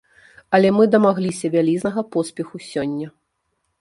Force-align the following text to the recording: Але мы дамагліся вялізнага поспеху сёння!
Але 0.57 0.69
мы 0.77 0.87
дамагліся 0.95 1.47
вялізнага 1.57 2.05
поспеху 2.17 2.63
сёння! 2.73 3.07